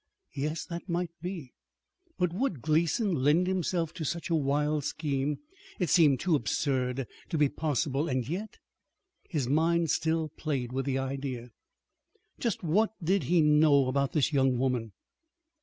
Yes, 0.33 0.65
that 0.65 0.89
might 0.89 1.11
be. 1.21 1.53
But 2.17 2.33
would 2.33 2.63
Gleason 2.63 3.13
lend 3.13 3.45
himself 3.45 3.93
to 3.93 4.03
such 4.03 4.31
a 4.31 4.35
wild 4.35 4.83
scheme? 4.83 5.37
It 5.77 5.91
seemed 5.91 6.19
too 6.19 6.33
absurd 6.35 7.05
to 7.29 7.37
be 7.37 7.49
possible. 7.49 8.07
And 8.09 8.27
yet 8.27 8.57
His 9.29 9.47
mind 9.47 9.91
still 9.91 10.29
played 10.29 10.71
with 10.71 10.87
the 10.87 10.97
idea. 10.97 11.51
Just 12.39 12.63
what 12.63 12.93
did 13.03 13.25
he 13.25 13.41
know 13.41 13.85
about 13.89 14.13
this 14.13 14.33
young 14.33 14.57
woman? 14.57 14.93